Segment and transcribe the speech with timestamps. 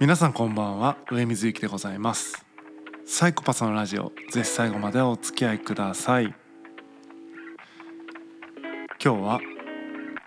[0.00, 0.96] 皆さんこんばんは。
[1.10, 2.46] 上水幸でございます。
[3.04, 6.36] サイコパスのラジオぜひ最後までお付き合いください。
[9.02, 9.40] 今日は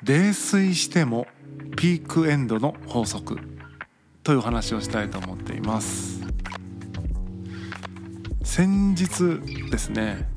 [0.03, 1.25] 泥酔しても
[1.77, 3.39] ピークエンドの法則。
[4.23, 6.21] という話をしたいと思っています。
[8.43, 9.39] 先日
[9.71, 10.27] ですね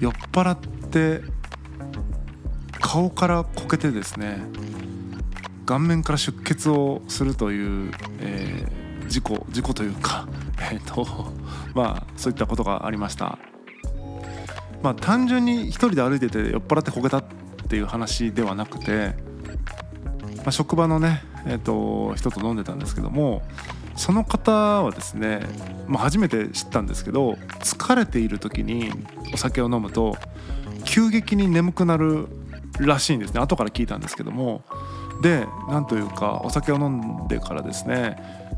[0.00, 1.22] 酔っ払って
[2.80, 4.40] 顔からこけてですね
[5.68, 10.26] 顔面から出血をするという、えー、事故事故というか、
[10.72, 11.06] えーと
[11.74, 13.38] まあ、そういったことがありました。
[14.82, 17.24] まあ、単純に一人で歩いてて酔っ払ってこけたっ
[17.68, 19.14] ていう話ではなくて、
[20.38, 23.42] まあ、職場のね、えーと、人と飲んでたんですけども
[23.96, 24.52] その方
[24.84, 25.40] はですね、
[25.88, 28.92] まあ、初めて知ったんですけど疲れている時に
[29.34, 30.16] お酒を飲むと
[30.84, 32.28] 急激に眠くなる
[32.78, 34.62] らしいんですね後から聞いたんですけども
[35.22, 38.16] でなんというかお酒を飲んでからですね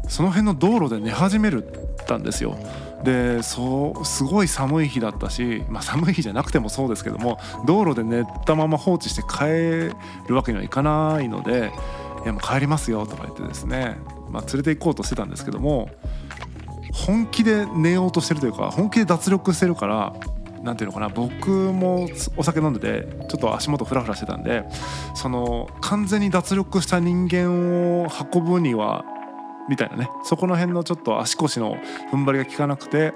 [0.09, 1.63] その辺の道路で寝始める
[2.11, 2.57] たんですよ。
[3.05, 9.95] でそうすごい寒い日だったし、まあ、寒い日じゃなくてもそうですけども道路で寝たまま放置して帰
[10.29, 11.73] るわけにはいかないので
[12.25, 13.97] 「いやもう帰りますよ」とか言ってですね、
[14.29, 15.89] まあ、連れて行こうとしてたんですけども
[16.93, 20.13] 本気で寝ようとしてるというか本気で脱力してるから
[20.63, 24.65] なんていうのかな僕もお酒飲んでてちょっと足元フラフラしてたんで
[25.15, 29.05] その完全に脱力した人間を運ぶには
[29.69, 31.77] みたいなねそこの辺のちょっと足腰の
[32.13, 33.13] 踏ん張りが効かなくて、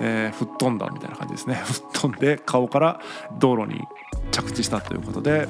[0.00, 1.54] えー、吹っ飛んだみたいな感じですね。
[1.66, 3.00] 吹っ飛んで顔から
[3.38, 3.82] 道路に
[4.30, 5.48] 着地したということで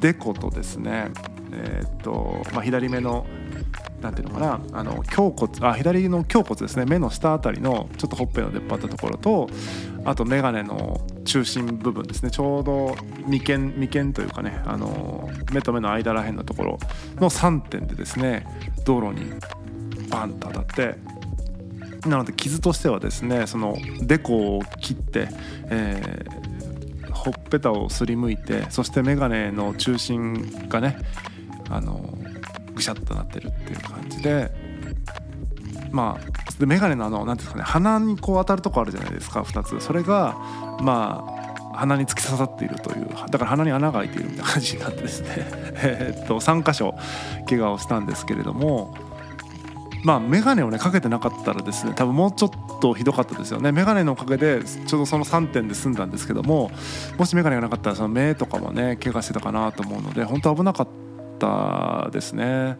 [0.00, 1.10] デコとですね
[1.52, 3.26] えー、っと、まあ、左目の
[4.04, 6.84] なんていうのかなあの胸骨あ左の胸骨ですね。
[6.84, 9.48] 目の下あたりのちょっとほっぺの出っ張ったところと
[10.04, 12.30] あと眼鏡の中心部分ですね。
[12.30, 12.94] ちょうど
[13.26, 16.78] 眉間眉間というかねあの目と目の間らへんのところ
[17.16, 18.46] の3点でですね
[18.84, 19.32] 道路に
[20.10, 20.98] バンと当たって
[22.06, 25.28] なので傷としてはですねそのデコを切って、
[25.70, 30.98] えー、ほっぺたをすりむいてそして眼鏡の中心がね
[31.70, 32.18] あの
[32.74, 34.50] ぐしゃっとなってるっていう感じで
[35.90, 39.80] まあで眼鏡のあの何ていうんですかね鼻にこう当たるとこあるじゃないですか2つ。
[39.80, 40.36] それが
[40.80, 41.24] ま
[41.72, 45.28] あ鼻に突き刺さっているというだから鼻に穴が開いているみたいな感じになってですね。
[45.82, 46.94] えっと3箇所
[47.48, 48.94] 怪我をしたんですけれども
[50.04, 53.72] まあ眼鏡をねかけてなかったらですね多分もうちょっとひどかったですよね。
[53.72, 56.70] 眼鏡のおかげでちょうどその3点で済んだんですけども
[57.18, 60.88] もし眼鏡がなかったらその目とかもね怪我してたかなと思うので本当危なかっ
[61.38, 62.78] たですね。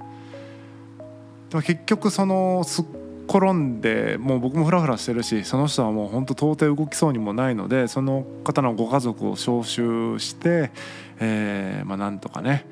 [1.50, 2.84] でも結局そのすっ
[3.28, 10.70] 転んでもう僕もフラフラしてるしその人はもう本当到底動きそうにもないのでその方のご家族を招集して、
[11.18, 12.66] えー、まあなんとかね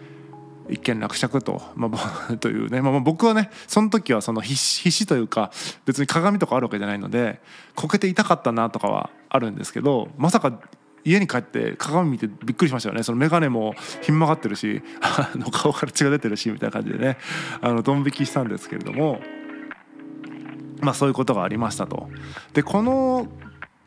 [0.69, 5.50] 一件落着と,、まあ、 というね、まあ、僕はねその時はその必死というか
[5.84, 7.41] 別に鏡とかあるわけじゃないので
[7.75, 10.60] こけて痛かったなとかはあるんですけどまさか
[11.04, 17.18] 家に帰って鏡見てびっくりしましたよねその眼鏡もひん曲がってるしあの顔から血が出てるしみたいな感じでね
[17.60, 19.20] あのドン引きしたんですけれども
[20.80, 22.08] まあそういうことがありましたと。
[22.54, 23.28] でこの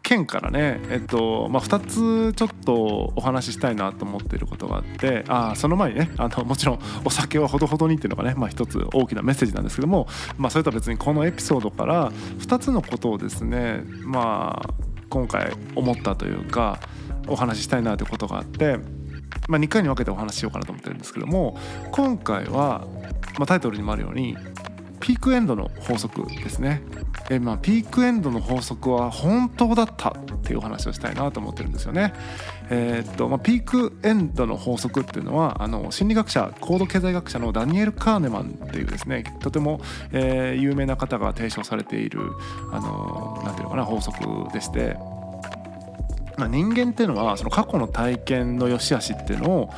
[0.05, 14.73] 件からね、えっとまあ、2つちょっとお話ししたいなと思っていることがあってあその前にねあのもちろんお酒はほどほどにっていうのがね、まあ、一つ大きなメッセージなんですけども、まあ、それとは別にこのエピソードから2つのことをですねまあ
[15.09, 16.79] 今回思ったというか
[17.27, 18.77] お話ししたいなということがあって、
[19.47, 21.57] まあ、2回に分けてお話ししようかなと思ってるんですけども
[21.91, 22.87] 今回は、
[23.37, 24.35] まあ、タイトルにもあるように
[24.99, 26.81] ピークエンドの法則ですね。
[27.29, 32.13] えまあ、ピークエンドの法則は本当だったっていうお話をしたいなと思ってるんですよね。
[32.71, 39.79] えー、っとまあ、ピークエンドの法則っていうのはあの心理学者高度経済学者のダニエル・カーネマンっていうですねとても、
[40.11, 42.21] えー、有名な方が提唱されている
[42.71, 44.97] あのなんていうのかな法則でして。
[46.37, 49.69] まあ、人間っていうのはその過去の体験の良し悪しっていうのを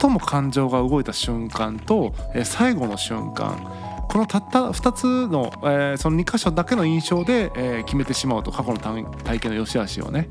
[0.00, 10.28] 最も感情が動いた瞬間と、え最後の瞬間このたった2つの、えー、その2箇所だけの印象で、えー、決めてしまうと過去の体験の良し悪しをね。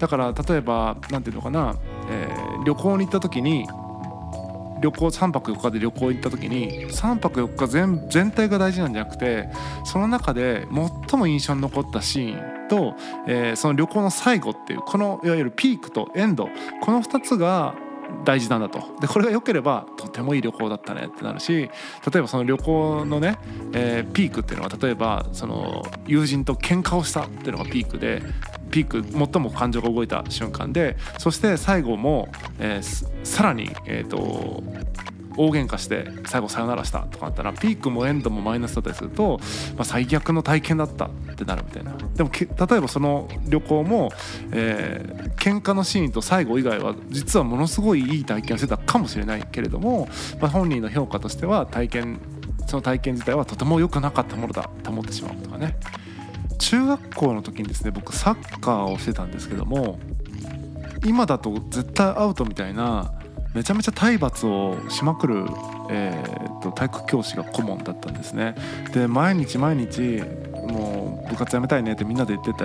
[0.00, 1.76] だから例えば何て言うのかな、
[2.10, 3.68] えー、旅行に行った時に
[4.82, 9.48] 旅行3泊4日で旅行行った時に3泊4日全全体が大事なんじゃなくて
[9.84, 10.66] その中で
[11.08, 12.94] 最も印象に残ったシーンと、
[13.26, 16.48] えー、その旅行の最後っていうこのいわゆるピークとエンド
[16.82, 17.74] この2つが
[18.24, 18.80] 大事なんだと。
[19.00, 21.70] でこれが良ければとてもいい旅行だったねってなるし例
[22.16, 23.38] えばその旅行のね、
[23.72, 28.22] えー、ピークっていうのは例えばその友人と喧嘩をしたっていうのがピークで
[28.72, 32.28] ピーク最も感情が動いた瞬間でそして最後も、
[32.58, 34.64] えー、さらに、えーと、
[35.36, 39.38] 大喧嘩して最後さよならしたとかなったらピークもエンドもマイナスだったりすると、
[39.76, 41.92] まあ、最悪の体験だったってなるみたいな。
[42.14, 44.10] でも例えばその旅行も、
[44.52, 50.08] えー、喧嘩のシーンと最後以外は実はものすごいいい体験をしてたかもしれないけれども、
[50.40, 52.20] まあ、本人の評価としては体験
[52.66, 55.76] その体験自体はとても良くなかったものだと思ってしまうとかね。
[56.72, 59.98] 中学校の時にですね僕サッカーをしてたんですけども
[61.04, 63.12] 今だと絶対アウトみたいな
[63.54, 65.44] めちゃめちゃ体罰をしまくる、
[65.90, 68.54] えー、と体育教師が顧問だったんですね。
[68.94, 70.22] で毎日毎日
[70.66, 72.64] もう部活やめたいねってみんなで言ってて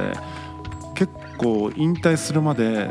[0.96, 2.90] 結構引退するまで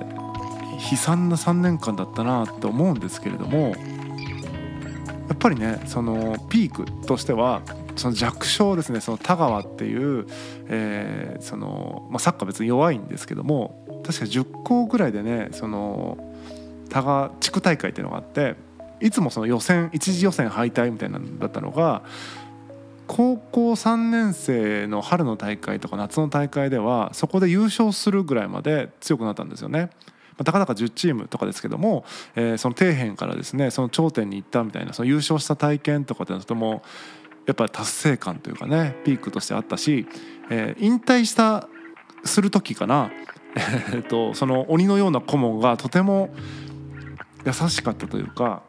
[0.90, 3.74] 悲惨な3年間だったなって思うんですけれどもや
[5.32, 7.62] っぱりねそのピークとしては
[7.96, 10.26] その弱小ですねその田川っていう、
[10.68, 16.18] えーそのまあ、サッカー別に弱いんですけども確か10校ぐらいでねその
[16.88, 18.54] 田川地区大会っていうのがあって
[19.00, 22.02] いつもその予選一次予選敗退みたいなんだったのが
[23.06, 29.90] 高校3年生の春の大会とか夏の大会ではそこで優勝するぐらいまで強くなったんですよね。
[30.44, 32.04] たかだか10チームとかですけども、
[32.34, 36.82] えー、その底辺からですねその頂点に行ったみたいなその優勝した体験とかっていうのはとても
[37.46, 40.06] やっぱり達成感というかねピークとしてあったし、
[40.50, 41.68] えー、引退した
[42.24, 43.10] する時かな、
[43.54, 46.34] えー、とその鬼のような顧問がとても
[47.44, 48.62] 優しかったというか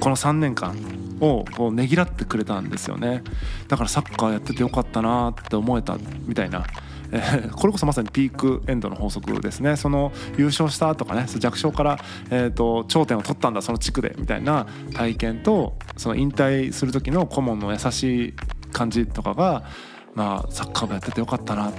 [0.00, 0.76] この3年間
[1.20, 3.22] をこうねぎらってくれたんですよね。
[3.68, 5.96] だからサッカーやっててよかったなって思えた
[6.26, 6.64] みたいな
[7.12, 9.76] えー、これこそまさにピークエンドの法則ですね。
[9.76, 11.98] その優勝したとかね弱小から、
[12.30, 18.34] えーと、頂点を取ったんだその地区でみたいな体験とその引退する時の顧問の優しい
[18.72, 19.64] 感じとかが、
[20.14, 21.72] まあ、サッカー部やっててよかったなっ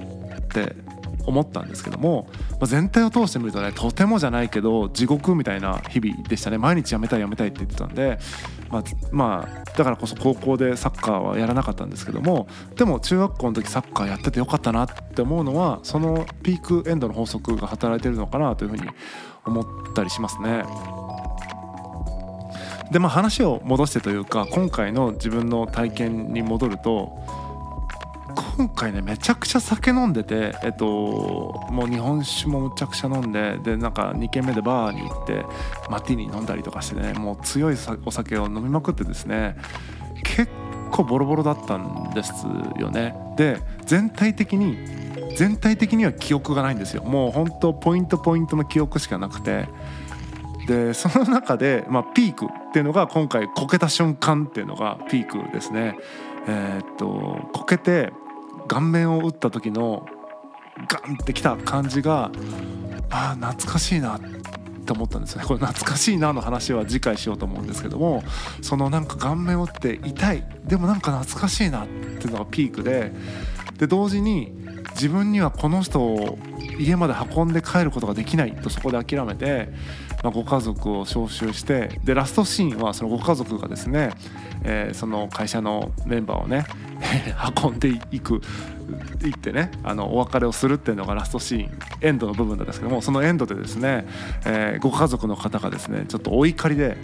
[0.50, 0.76] て
[1.26, 8.20] 思ったんですけども、まあ、全体を通してみるとねとてもじゃないけど地獄みたいな日々でしたね毎日やめたいやめたいって言ってたんで、
[8.70, 18.84] まあ、まあ、だからこそ高校でサッカーはやらなかったんですけどもでも中学校の時サッカーやっててよかったなって思うのはそのピークエンドの法則が働いてるのかなというふうに
[19.46, 20.64] 思ったりしますね。
[22.92, 27.18] でまあ話を戻してというか今回の自分の体験に戻ると
[28.58, 30.86] 今回ねめちゃくちゃ酒飲んでてえっと
[31.70, 35.46] もう日本酒もむちゃくちゃ飲んででなんか2軒目でバーに行って
[35.90, 39.58] マティーニ飲んだりとかしてねもう強いお酒を飲みまくってですね
[40.24, 40.50] 結
[40.92, 42.32] 構ボロボロだったんです
[42.80, 43.16] よね。
[43.36, 44.78] で全体的に
[45.36, 47.04] 全体的には記憶がないんですよ。
[47.04, 49.68] もう本当ポイントポイントの記憶しかなくて。
[50.68, 52.48] でその中で、まあ、ピーク。
[52.74, 55.96] っていうのが今回こけた瞬間っていうのがピークですね。
[56.48, 58.12] えー、っとこけて
[58.68, 60.08] 顔面を打った時の
[60.90, 62.32] ガンってきた感じが
[63.12, 64.20] ああ懐かしいなっ
[64.86, 65.46] て思ったんですよね。
[65.48, 68.24] これ懐かしいなの話は次回しようと思うんですけども
[68.64, 70.44] そのなんか顔面を打って痛い。
[70.66, 73.12] でもなんか懐かしいなっていうのがピークで
[73.78, 74.52] で同時に
[74.96, 76.40] 自分にはこの人を
[76.80, 79.70] 家まで運んで帰ることができないとそこで諦めて、
[80.24, 84.12] まあ、ご家族を招集してでラストシーンはそのご家族がですね、
[84.64, 86.66] えー、その会社のメンバーをね
[87.62, 88.42] 運んでいく
[89.22, 91.72] 行ってねあのお別れをするっていうのがラストシーン
[92.02, 94.08] エンドの部分なんですけどもそのエンドでですね、
[94.46, 96.98] えー、ご家族の方がですねちょっとお怒りで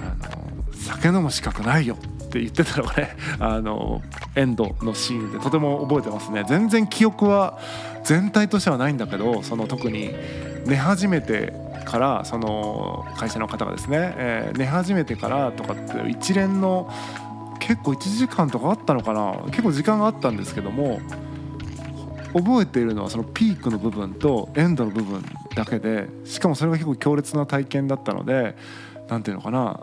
[0.00, 4.02] あの酒飲む資格ないよって言ってたのがね あの
[4.34, 6.44] エンドのシーンでとても覚えてますね。
[6.48, 7.58] 全然記憶は
[8.02, 10.14] 全体としてはないんだけどその特に
[10.66, 16.90] 寝始めてからその会社の方がですね、えー、寝始めてからとかって一連の
[17.58, 21.00] 結構1時間とかあったのかな結構時間があったんですけども
[22.32, 28.56] 覚えているのはそのピークの部分とエンドの部分だけでしかもそれが結構強烈な体験だったので
[29.08, 29.80] 何ていうのかな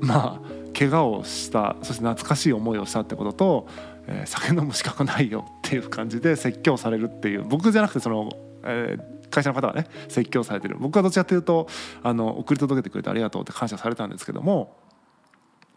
[0.00, 3.68] まあ怪我をしたそして懐かしい思いをしたってことと、
[4.06, 8.30] えー、酒飲む資格ないよっていう感じで説教されるっていう僕じゃなくてその、
[8.64, 10.76] えー、会社の方はね説教されてる。
[10.78, 11.68] 僕はどちらかというと
[12.02, 14.76] あの送り届けてくれてありがとうって感謝されたんですけども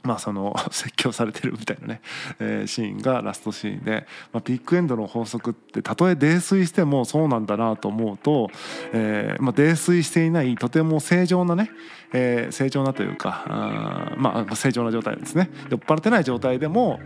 [0.03, 2.01] まあ、その 説教されてるみたいなね、
[2.39, 8.49] えー、シーンがラストシーンで、まあ、ピックエンドの法則ってたとえ泥酔してもそうなんだなと思うと、
[8.91, 11.71] えーまあ、泥酔していないとても正常なね、
[12.11, 15.49] えー、正常なというかあまあ正常な状態ですね。
[15.69, 16.99] 酔っ払ってない状態でも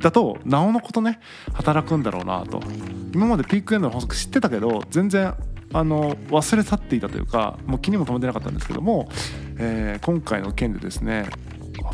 [0.00, 1.20] だとなおのことね
[1.52, 2.60] 働くんだろうなと。
[3.14, 5.34] 今までピックエンドの法則知ってたけど全然
[5.72, 9.08] あの忘れ去っていたというかもう気にも留めてなかったんですけども、
[9.58, 11.28] えー、今回の件でですね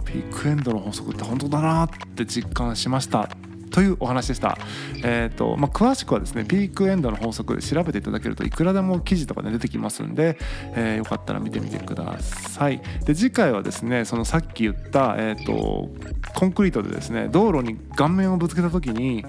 [0.05, 3.29] ピークエンドの法則って本当だなって実感しました
[3.71, 4.59] というお話でした、
[5.05, 10.39] えーとまあ、詳しくはですねピークエンドの法則で調べていただけるといくらでも記事とかで出てきますんで、
[10.75, 12.81] えー、よかったら見てみてください。
[13.05, 15.91] で次回はですねそのさっき言った、えーと、
[16.35, 19.25] コンクリートでですね道路に顔面をぶつけた時に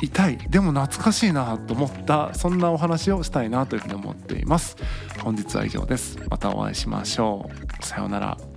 [0.00, 0.38] 痛い。
[0.48, 2.34] でも懐かしいなと思った。
[2.34, 4.76] そんなお話をしたいなというふうに思っています。
[5.22, 6.18] 本日は以上です。
[6.28, 7.84] またお会いしましょう。
[7.84, 8.49] さようなら。